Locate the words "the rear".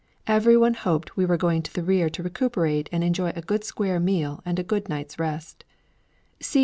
1.71-2.09